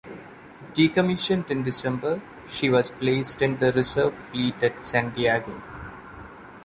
Decommissioned 0.73 1.51
in 1.51 1.61
December, 1.61 2.23
she 2.47 2.71
was 2.71 2.89
placed 2.89 3.39
in 3.43 3.57
the 3.57 3.71
Reserve 3.71 4.15
Fleet 4.15 4.55
at 4.63 4.83
San 4.83 5.11
Diego. 5.11 5.61